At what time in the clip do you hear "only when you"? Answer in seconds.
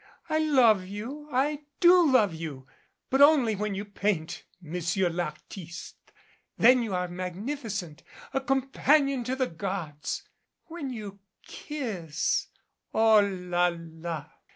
3.21-3.85